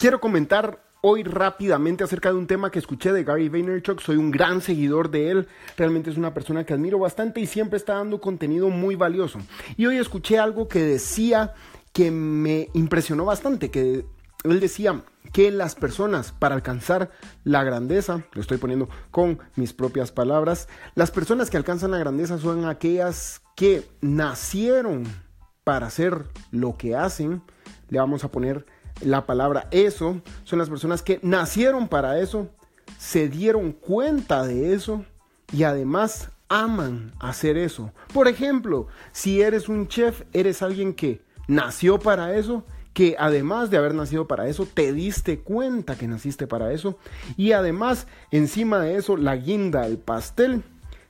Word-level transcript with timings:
quiero 0.00 0.18
comentar 0.18 0.82
hoy 1.02 1.22
rápidamente 1.22 2.02
acerca 2.02 2.30
de 2.30 2.38
un 2.38 2.46
tema 2.46 2.70
que 2.70 2.78
escuché 2.78 3.12
de 3.12 3.22
Gary 3.22 3.50
Vaynerchuk. 3.50 4.00
Soy 4.00 4.16
un 4.16 4.30
gran 4.30 4.62
seguidor 4.62 5.10
de 5.10 5.30
él. 5.30 5.48
Realmente 5.76 6.08
es 6.08 6.16
una 6.16 6.32
persona 6.32 6.64
que 6.64 6.72
admiro 6.72 6.98
bastante 6.98 7.40
y 7.40 7.46
siempre 7.46 7.76
está 7.76 7.94
dando 7.94 8.18
contenido 8.18 8.70
muy 8.70 8.96
valioso. 8.96 9.40
Y 9.76 9.84
hoy 9.84 9.98
escuché 9.98 10.38
algo 10.38 10.68
que 10.68 10.82
decía 10.82 11.52
que 11.92 12.10
me 12.10 12.70
impresionó 12.72 13.26
bastante, 13.26 13.70
que 13.70 14.06
él 14.44 14.60
decía 14.60 15.02
que 15.34 15.50
las 15.50 15.74
personas 15.74 16.32
para 16.32 16.54
alcanzar 16.54 17.10
la 17.44 17.62
grandeza, 17.62 18.24
lo 18.32 18.40
estoy 18.40 18.56
poniendo 18.56 18.88
con 19.10 19.38
mis 19.54 19.74
propias 19.74 20.12
palabras, 20.12 20.66
las 20.94 21.10
personas 21.10 21.50
que 21.50 21.58
alcanzan 21.58 21.90
la 21.90 21.98
grandeza 21.98 22.38
son 22.38 22.64
aquellas 22.64 23.42
que 23.54 23.86
nacieron 24.00 25.04
para 25.62 25.88
hacer 25.88 26.24
lo 26.50 26.78
que 26.78 26.96
hacen. 26.96 27.42
Le 27.90 27.98
vamos 27.98 28.24
a 28.24 28.30
poner 28.30 28.64
la 29.02 29.26
palabra 29.26 29.68
eso. 29.70 30.20
Son 30.44 30.58
las 30.58 30.68
personas 30.68 31.02
que 31.02 31.20
nacieron 31.22 31.88
para 31.88 32.20
eso, 32.20 32.48
se 32.98 33.28
dieron 33.28 33.72
cuenta 33.72 34.46
de 34.46 34.74
eso 34.74 35.04
y 35.52 35.64
además 35.64 36.30
aman 36.48 37.12
hacer 37.18 37.56
eso. 37.56 37.92
Por 38.12 38.28
ejemplo, 38.28 38.88
si 39.12 39.40
eres 39.40 39.68
un 39.68 39.88
chef, 39.88 40.22
eres 40.32 40.62
alguien 40.62 40.94
que 40.94 41.22
nació 41.48 41.98
para 41.98 42.36
eso 42.36 42.64
que 42.92 43.16
además 43.18 43.70
de 43.70 43.76
haber 43.76 43.94
nacido 43.94 44.26
para 44.26 44.48
eso, 44.48 44.66
te 44.66 44.92
diste 44.92 45.38
cuenta 45.38 45.96
que 45.96 46.08
naciste 46.08 46.46
para 46.46 46.72
eso. 46.72 46.98
Y 47.36 47.52
además, 47.52 48.06
encima 48.30 48.80
de 48.80 48.96
eso, 48.96 49.16
la 49.16 49.36
guinda, 49.36 49.86
el 49.86 49.98
pastel, 49.98 50.62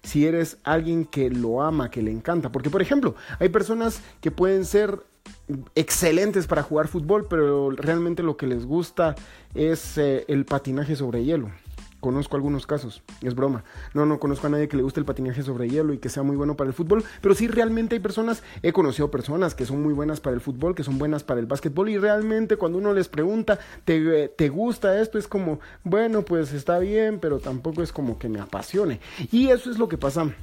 si 0.02 0.26
eres 0.26 0.58
alguien 0.62 1.04
que 1.04 1.30
lo 1.30 1.62
ama, 1.62 1.90
que 1.90 2.02
le 2.02 2.10
encanta. 2.10 2.52
Porque, 2.52 2.70
por 2.70 2.82
ejemplo, 2.82 3.14
hay 3.38 3.48
personas 3.48 4.02
que 4.20 4.30
pueden 4.30 4.64
ser 4.64 5.00
excelentes 5.74 6.46
para 6.46 6.62
jugar 6.62 6.88
fútbol, 6.88 7.26
pero 7.28 7.70
realmente 7.70 8.22
lo 8.22 8.36
que 8.36 8.46
les 8.46 8.64
gusta 8.66 9.14
es 9.54 9.98
eh, 9.98 10.24
el 10.28 10.44
patinaje 10.44 10.96
sobre 10.96 11.24
hielo. 11.24 11.50
Conozco 12.00 12.36
algunos 12.36 12.66
casos, 12.66 13.02
es 13.20 13.34
broma. 13.34 13.62
No, 13.92 14.06
no 14.06 14.18
conozco 14.18 14.46
a 14.46 14.50
nadie 14.50 14.68
que 14.68 14.76
le 14.76 14.82
guste 14.82 15.00
el 15.00 15.06
patinaje 15.06 15.42
sobre 15.42 15.68
hielo 15.68 15.92
y 15.92 15.98
que 15.98 16.08
sea 16.08 16.22
muy 16.22 16.34
bueno 16.34 16.56
para 16.56 16.68
el 16.68 16.74
fútbol, 16.74 17.04
pero 17.20 17.34
sí 17.34 17.46
realmente 17.46 17.94
hay 17.94 18.00
personas, 18.00 18.42
he 18.62 18.72
conocido 18.72 19.10
personas 19.10 19.54
que 19.54 19.66
son 19.66 19.82
muy 19.82 19.92
buenas 19.92 20.18
para 20.18 20.34
el 20.34 20.40
fútbol, 20.40 20.74
que 20.74 20.82
son 20.82 20.96
buenas 20.96 21.24
para 21.24 21.40
el 21.40 21.46
básquetbol 21.46 21.90
y 21.90 21.98
realmente 21.98 22.56
cuando 22.56 22.78
uno 22.78 22.94
les 22.94 23.08
pregunta, 23.08 23.58
¿te, 23.84 24.28
te 24.28 24.48
gusta 24.48 24.98
esto? 24.98 25.18
Es 25.18 25.28
como, 25.28 25.60
bueno, 25.84 26.22
pues 26.22 26.54
está 26.54 26.78
bien, 26.78 27.18
pero 27.20 27.38
tampoco 27.38 27.82
es 27.82 27.92
como 27.92 28.18
que 28.18 28.30
me 28.30 28.40
apasione. 28.40 29.00
Y 29.30 29.48
eso 29.48 29.70
es 29.70 29.78
lo 29.78 29.88
que 29.90 29.98
pasa 29.98 30.34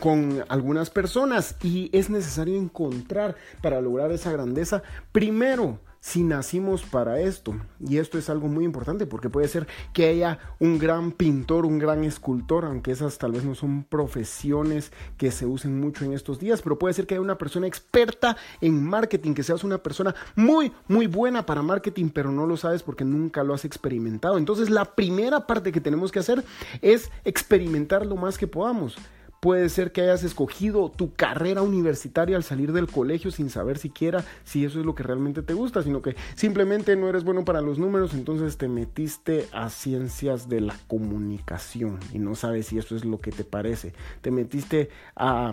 con 0.00 0.44
algunas 0.48 0.90
personas 0.90 1.56
y 1.62 1.90
es 1.92 2.10
necesario 2.10 2.56
encontrar 2.56 3.36
para 3.62 3.80
lograr 3.80 4.12
esa 4.12 4.32
grandeza 4.32 4.82
primero 5.12 5.80
si 6.06 6.22
nacimos 6.22 6.84
para 6.84 7.18
esto. 7.20 7.56
Y 7.80 7.96
esto 7.96 8.16
es 8.16 8.30
algo 8.30 8.46
muy 8.46 8.64
importante 8.64 9.06
porque 9.06 9.28
puede 9.28 9.48
ser 9.48 9.66
que 9.92 10.06
haya 10.06 10.38
un 10.60 10.78
gran 10.78 11.10
pintor, 11.10 11.66
un 11.66 11.80
gran 11.80 12.04
escultor, 12.04 12.64
aunque 12.64 12.92
esas 12.92 13.18
tal 13.18 13.32
vez 13.32 13.44
no 13.44 13.56
son 13.56 13.82
profesiones 13.82 14.92
que 15.16 15.32
se 15.32 15.46
usen 15.46 15.80
mucho 15.80 16.04
en 16.04 16.12
estos 16.12 16.38
días, 16.38 16.62
pero 16.62 16.78
puede 16.78 16.94
ser 16.94 17.08
que 17.08 17.14
haya 17.14 17.22
una 17.22 17.38
persona 17.38 17.66
experta 17.66 18.36
en 18.60 18.84
marketing, 18.84 19.34
que 19.34 19.42
seas 19.42 19.64
una 19.64 19.78
persona 19.78 20.14
muy, 20.36 20.70
muy 20.86 21.08
buena 21.08 21.44
para 21.44 21.62
marketing, 21.62 22.10
pero 22.10 22.30
no 22.30 22.46
lo 22.46 22.56
sabes 22.56 22.84
porque 22.84 23.04
nunca 23.04 23.42
lo 23.42 23.52
has 23.52 23.64
experimentado. 23.64 24.38
Entonces 24.38 24.70
la 24.70 24.84
primera 24.84 25.48
parte 25.48 25.72
que 25.72 25.80
tenemos 25.80 26.12
que 26.12 26.20
hacer 26.20 26.44
es 26.82 27.10
experimentar 27.24 28.06
lo 28.06 28.14
más 28.14 28.38
que 28.38 28.46
podamos. 28.46 28.96
Puede 29.40 29.68
ser 29.68 29.92
que 29.92 30.02
hayas 30.02 30.24
escogido 30.24 30.90
tu 30.90 31.14
carrera 31.14 31.62
universitaria 31.62 32.36
al 32.36 32.42
salir 32.42 32.72
del 32.72 32.86
colegio 32.86 33.30
sin 33.30 33.50
saber 33.50 33.78
siquiera 33.78 34.24
si 34.44 34.64
eso 34.64 34.80
es 34.80 34.86
lo 34.86 34.94
que 34.94 35.02
realmente 35.02 35.42
te 35.42 35.54
gusta, 35.54 35.82
sino 35.82 36.02
que 36.02 36.16
simplemente 36.34 36.96
no 36.96 37.08
eres 37.08 37.24
bueno 37.24 37.44
para 37.44 37.60
los 37.60 37.78
números, 37.78 38.14
entonces 38.14 38.56
te 38.56 38.68
metiste 38.68 39.48
a 39.52 39.70
ciencias 39.70 40.48
de 40.48 40.60
la 40.60 40.76
comunicación 40.86 41.98
y 42.12 42.18
no 42.18 42.34
sabes 42.34 42.66
si 42.66 42.78
eso 42.78 42.96
es 42.96 43.04
lo 43.04 43.18
que 43.18 43.32
te 43.32 43.44
parece. 43.44 43.92
Te 44.22 44.30
metiste 44.30 44.90
a 45.14 45.52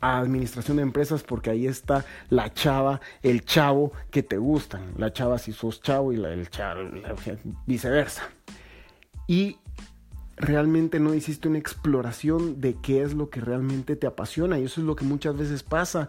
administración 0.00 0.76
de 0.76 0.84
empresas 0.84 1.22
porque 1.22 1.50
ahí 1.50 1.66
está 1.66 2.04
la 2.30 2.52
chava, 2.52 3.00
el 3.22 3.44
chavo 3.44 3.92
que 4.10 4.22
te 4.22 4.38
gustan, 4.38 4.92
la 4.96 5.12
chava 5.12 5.38
si 5.38 5.52
sos 5.52 5.80
chavo 5.80 6.12
y 6.12 6.16
la, 6.16 6.32
el 6.32 6.48
chavo, 6.50 6.88
viceversa. 7.66 8.28
Y 9.26 9.58
realmente 10.38 11.00
no 11.00 11.14
hiciste 11.14 11.48
una 11.48 11.58
exploración 11.58 12.60
de 12.60 12.74
qué 12.74 13.02
es 13.02 13.14
lo 13.14 13.30
que 13.30 13.40
realmente 13.40 13.96
te 13.96 14.06
apasiona 14.06 14.58
y 14.58 14.64
eso 14.64 14.80
es 14.80 14.86
lo 14.86 14.96
que 14.96 15.04
muchas 15.04 15.36
veces 15.36 15.62
pasa 15.62 16.08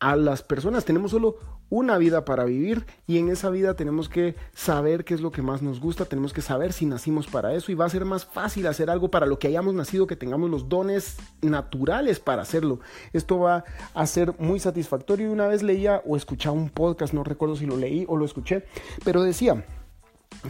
a 0.00 0.16
las 0.16 0.42
personas. 0.42 0.84
Tenemos 0.84 1.12
solo 1.12 1.38
una 1.72 1.96
vida 1.96 2.26
para 2.26 2.44
vivir 2.44 2.84
y 3.06 3.16
en 3.16 3.30
esa 3.30 3.48
vida 3.48 3.74
tenemos 3.74 4.10
que 4.10 4.36
saber 4.52 5.06
qué 5.06 5.14
es 5.14 5.22
lo 5.22 5.30
que 5.30 5.40
más 5.40 5.62
nos 5.62 5.80
gusta, 5.80 6.04
tenemos 6.04 6.34
que 6.34 6.42
saber 6.42 6.74
si 6.74 6.84
nacimos 6.84 7.26
para 7.26 7.54
eso 7.54 7.72
y 7.72 7.74
va 7.74 7.86
a 7.86 7.88
ser 7.88 8.04
más 8.04 8.26
fácil 8.26 8.66
hacer 8.66 8.90
algo 8.90 9.10
para 9.10 9.24
lo 9.24 9.38
que 9.38 9.48
hayamos 9.48 9.72
nacido, 9.72 10.06
que 10.06 10.14
tengamos 10.14 10.50
los 10.50 10.68
dones 10.68 11.16
naturales 11.40 12.20
para 12.20 12.42
hacerlo. 12.42 12.80
Esto 13.14 13.38
va 13.38 13.64
a 13.94 14.06
ser 14.06 14.34
muy 14.38 14.60
satisfactorio 14.60 15.28
y 15.28 15.32
una 15.32 15.46
vez 15.46 15.62
leía 15.62 16.02
o 16.04 16.14
escuchaba 16.14 16.54
un 16.54 16.68
podcast, 16.68 17.14
no 17.14 17.24
recuerdo 17.24 17.56
si 17.56 17.64
lo 17.64 17.78
leí 17.78 18.04
o 18.06 18.18
lo 18.18 18.26
escuché, 18.26 18.66
pero 19.02 19.22
decía 19.22 19.64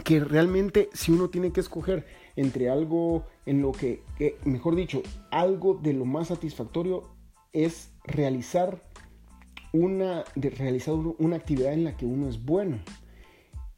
que 0.03 0.19
realmente 0.19 0.89
si 0.91 1.13
uno 1.13 1.29
tiene 1.29 1.53
que 1.53 1.61
escoger 1.61 2.05
entre 2.35 2.69
algo 2.69 3.25
en 3.45 3.61
lo 3.61 3.71
que, 3.71 4.03
mejor 4.45 4.75
dicho, 4.75 5.01
algo 5.31 5.75
de 5.75 5.93
lo 5.93 6.05
más 6.05 6.29
satisfactorio 6.29 7.03
es 7.51 7.91
realizar 8.03 8.81
una, 9.71 10.23
de 10.35 10.49
realizar 10.49 10.93
una 10.93 11.35
actividad 11.35 11.73
en 11.73 11.83
la 11.83 11.97
que 11.97 12.05
uno 12.05 12.27
es 12.27 12.43
bueno. 12.43 12.79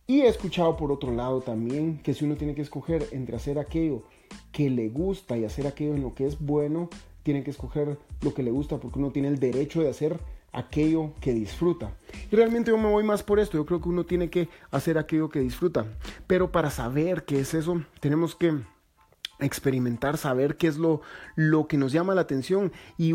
Y 0.07 0.21
he 0.21 0.27
escuchado 0.27 0.77
por 0.77 0.91
otro 0.91 1.11
lado 1.11 1.41
también 1.41 1.99
que 2.03 2.13
si 2.13 2.25
uno 2.25 2.35
tiene 2.35 2.53
que 2.53 2.61
escoger 2.61 3.07
entre 3.11 3.35
hacer 3.35 3.57
aquello 3.57 4.03
que 4.51 4.69
le 4.69 4.89
gusta 4.89 5.37
y 5.37 5.45
hacer 5.45 5.65
aquello 5.65 5.95
en 5.95 6.03
lo 6.03 6.13
que 6.13 6.27
es 6.27 6.39
bueno, 6.39 6.89
tiene 7.25 7.43
que 7.43 7.49
escoger 7.49 7.97
lo 8.21 8.33
que 8.35 8.43
le 8.43 8.51
gusta 8.51 8.77
porque 8.77 8.99
uno 8.99 9.11
tiene 9.11 9.29
el 9.29 9.39
derecho 9.39 9.81
de 9.81 9.89
hacer 9.89 10.19
aquello 10.53 11.13
que 11.19 11.33
disfruta. 11.33 11.91
Y 12.31 12.35
realmente 12.35 12.69
yo 12.69 12.77
me 12.77 12.87
voy 12.87 13.03
más 13.03 13.23
por 13.23 13.39
esto, 13.39 13.57
yo 13.57 13.65
creo 13.65 13.81
que 13.81 13.89
uno 13.89 14.05
tiene 14.05 14.29
que 14.29 14.47
hacer 14.69 14.99
aquello 14.99 15.27
que 15.27 15.39
disfruta. 15.39 15.87
Pero 16.27 16.51
para 16.51 16.69
saber 16.69 17.25
qué 17.25 17.39
es 17.39 17.55
eso, 17.55 17.81
tenemos 17.99 18.35
que 18.35 18.53
experimentar, 19.39 20.19
saber 20.19 20.55
qué 20.55 20.67
es 20.67 20.77
lo, 20.77 21.01
lo 21.35 21.67
que 21.67 21.77
nos 21.77 21.91
llama 21.91 22.13
la 22.13 22.21
atención 22.21 22.71
y 22.95 23.13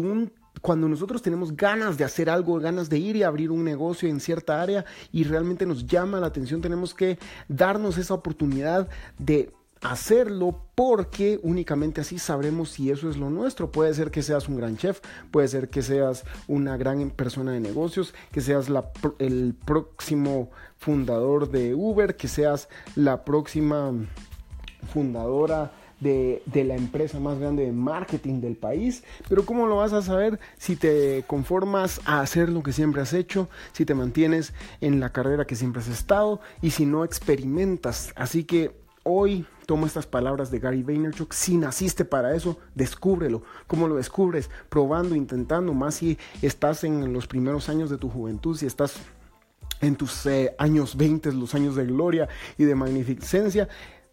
cuando 0.60 0.88
nosotros 0.88 1.22
tenemos 1.22 1.56
ganas 1.56 1.96
de 1.96 2.02
hacer 2.02 2.28
algo, 2.30 2.58
ganas 2.58 2.90
de 2.90 2.98
ir 2.98 3.14
y 3.14 3.22
abrir 3.22 3.52
un 3.52 3.64
negocio 3.64 4.08
en 4.08 4.18
cierta 4.18 4.60
área 4.60 4.84
y 5.12 5.22
realmente 5.22 5.66
nos 5.66 5.86
llama 5.86 6.18
la 6.18 6.26
atención, 6.26 6.60
tenemos 6.60 6.94
que 6.94 7.16
darnos 7.46 7.96
esa 7.96 8.14
oportunidad 8.14 8.88
de 9.18 9.52
hacerlo 9.82 10.56
porque 10.74 11.40
únicamente 11.42 12.00
así 12.00 12.18
sabremos 12.18 12.70
si 12.70 12.90
eso 12.90 13.10
es 13.10 13.16
lo 13.16 13.30
nuestro. 13.30 13.70
Puede 13.70 13.94
ser 13.94 14.10
que 14.10 14.22
seas 14.22 14.48
un 14.48 14.56
gran 14.56 14.76
chef, 14.76 15.00
puede 15.30 15.48
ser 15.48 15.68
que 15.68 15.82
seas 15.82 16.24
una 16.48 16.76
gran 16.76 17.10
persona 17.10 17.52
de 17.52 17.60
negocios, 17.60 18.14
que 18.32 18.40
seas 18.40 18.68
el 19.18 19.54
próximo 19.64 20.50
fundador 20.76 21.50
de 21.50 21.74
Uber, 21.74 22.16
que 22.16 22.28
seas 22.28 22.68
la 22.94 23.24
próxima 23.24 23.92
fundadora 24.92 25.72
de, 26.00 26.42
de, 26.46 26.64
la 26.64 26.76
empresa 26.76 27.20
más 27.20 27.38
grande 27.38 27.66
de 27.66 27.72
marketing 27.72 28.40
del 28.40 28.56
país. 28.56 29.04
Pero 29.28 29.44
¿cómo 29.44 29.66
lo 29.66 29.76
vas 29.76 29.92
a 29.92 30.00
saber 30.00 30.40
si 30.56 30.76
te 30.76 31.24
conformas 31.26 32.00
a 32.06 32.20
hacer 32.20 32.48
lo 32.48 32.62
que 32.62 32.72
siempre 32.72 33.02
has 33.02 33.12
hecho, 33.12 33.50
si 33.72 33.84
te 33.84 33.94
mantienes 33.94 34.54
en 34.80 34.98
la 34.98 35.12
carrera 35.12 35.46
que 35.46 35.56
siempre 35.56 35.82
has 35.82 35.88
estado 35.88 36.40
y 36.62 36.70
si 36.70 36.86
no 36.86 37.04
experimentas? 37.04 38.14
Así 38.16 38.44
que 38.44 38.79
hoy 39.02 39.46
Toma 39.70 39.86
estas 39.86 40.04
palabras 40.08 40.50
de 40.50 40.58
Gary 40.58 40.82
Vaynerchuk. 40.82 41.32
Si 41.32 41.56
naciste 41.56 42.04
para 42.04 42.34
eso, 42.34 42.58
descúbrelo. 42.74 43.44
¿Cómo 43.68 43.86
lo 43.86 43.94
descubres? 43.94 44.50
Probando, 44.68 45.14
intentando, 45.14 45.74
más 45.74 45.94
si 45.94 46.18
estás 46.42 46.82
en 46.82 47.12
los 47.12 47.28
primeros 47.28 47.68
años 47.68 47.88
de 47.88 47.96
tu 47.96 48.08
juventud, 48.10 48.56
si 48.56 48.66
estás 48.66 48.96
en 49.80 49.94
tus 49.94 50.26
eh, 50.26 50.56
años 50.58 50.96
20, 50.96 51.30
los 51.34 51.54
años 51.54 51.76
de 51.76 51.86
gloria 51.86 52.28
y 52.58 52.64
de 52.64 52.74
magnificencia. 52.74 53.68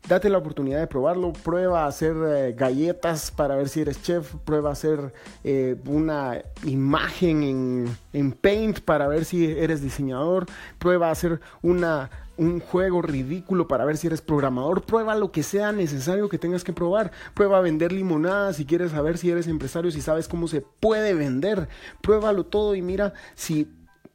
Date 0.07 0.29
la 0.29 0.38
oportunidad 0.38 0.79
de 0.79 0.88
probarlo, 0.88 1.33
prueba 1.33 1.83
a 1.83 1.88
hacer 1.88 2.15
eh, 2.25 2.53
galletas 2.57 3.29
para 3.29 3.55
ver 3.55 3.67
si 3.67 3.81
eres 3.81 4.01
chef, 4.01 4.35
prueba 4.45 4.69
a 4.69 4.73
hacer 4.73 5.13
eh, 5.44 5.75
una 5.85 6.41
imagen 6.63 7.44
en, 7.44 7.97
en 8.13 8.31
Paint 8.31 8.79
para 8.79 9.07
ver 9.07 9.25
si 9.25 9.45
eres 9.45 9.81
diseñador, 9.81 10.45
prueba 10.79 11.09
a 11.09 11.11
hacer 11.11 11.41
una 11.61 12.09
un 12.38 12.59
juego 12.59 13.01
ridículo 13.01 13.67
para 13.67 13.83
ver 13.83 13.97
si 13.97 14.07
eres 14.07 14.21
programador, 14.21 14.83
prueba 14.83 15.15
lo 15.15 15.31
que 15.31 15.44
sea 15.44 15.71
necesario 15.71 16.29
que 16.29 16.38
tengas 16.38 16.63
que 16.63 16.73
probar, 16.73 17.11
prueba 17.33 17.57
a 17.57 17.61
vender 17.61 17.91
limonada 17.91 18.53
si 18.53 18.65
quieres 18.65 18.91
saber 18.91 19.17
si 19.17 19.29
eres 19.29 19.47
empresario, 19.47 19.91
si 19.91 20.01
sabes 20.01 20.27
cómo 20.27 20.47
se 20.47 20.61
puede 20.61 21.13
vender, 21.13 21.67
pruébalo 22.01 22.45
todo 22.45 22.75
y 22.75 22.81
mira 22.81 23.13
si, 23.35 23.67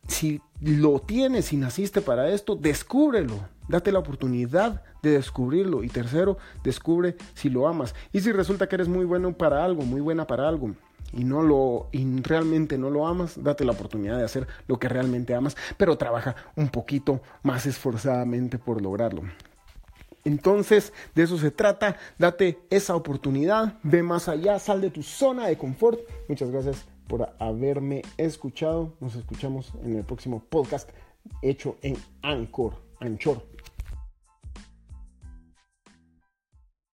si 0.06 0.40
lo 0.60 1.00
tienes, 1.00 1.46
si 1.46 1.56
naciste 1.56 2.00
para 2.00 2.28
esto, 2.30 2.54
descúbrelo, 2.54 3.40
date 3.68 3.92
la 3.92 3.98
oportunidad 3.98 4.82
de 5.02 5.10
descubrirlo 5.10 5.82
y 5.82 5.88
tercero, 5.88 6.38
descubre 6.62 7.16
si 7.34 7.50
lo 7.50 7.68
amas 7.68 7.94
y 8.12 8.20
si 8.20 8.32
resulta 8.32 8.68
que 8.68 8.76
eres 8.76 8.88
muy 8.88 9.04
bueno 9.04 9.32
para 9.36 9.64
algo, 9.64 9.82
muy 9.82 10.00
buena 10.00 10.26
para 10.26 10.48
algo 10.48 10.74
y 11.12 11.24
no 11.24 11.42
lo 11.42 11.88
y 11.92 12.04
realmente 12.22 12.78
no 12.78 12.90
lo 12.90 13.06
amas, 13.06 13.42
date 13.42 13.64
la 13.64 13.72
oportunidad 13.72 14.18
de 14.18 14.24
hacer 14.24 14.46
lo 14.66 14.78
que 14.78 14.88
realmente 14.88 15.34
amas, 15.34 15.56
pero 15.76 15.98
trabaja 15.98 16.36
un 16.56 16.68
poquito 16.68 17.20
más 17.42 17.66
esforzadamente 17.66 18.58
por 18.58 18.80
lograrlo. 18.80 19.22
Entonces, 20.24 20.92
de 21.14 21.24
eso 21.24 21.36
se 21.36 21.50
trata, 21.50 21.96
date 22.18 22.60
esa 22.70 22.94
oportunidad, 22.94 23.78
ve 23.82 24.02
más 24.02 24.28
allá, 24.28 24.58
sal 24.60 24.80
de 24.80 24.90
tu 24.90 25.02
zona 25.02 25.48
de 25.48 25.58
confort. 25.58 25.98
Muchas 26.28 26.50
gracias 26.50 26.84
por 27.08 27.28
haberme 27.40 28.02
escuchado. 28.16 28.94
Nos 29.00 29.16
escuchamos 29.16 29.72
en 29.82 29.96
el 29.96 30.04
próximo 30.04 30.40
podcast 30.48 30.88
hecho 31.42 31.76
en 31.82 31.96
Anchor, 32.22 32.74
Anchor 33.00 33.51